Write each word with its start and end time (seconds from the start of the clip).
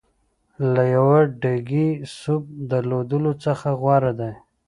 له 0.73 0.83
یوه 0.95 1.17
ډېګي 1.41 1.87
سوپ 2.19 2.43
درلودلو 2.71 3.31
څخه 3.45 3.67
غوره 3.81 4.11
دی. 4.19 4.33